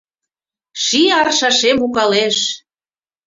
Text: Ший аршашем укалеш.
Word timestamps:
Ший 0.83 1.09
аршашем 1.19 1.77
укалеш. 1.85 2.37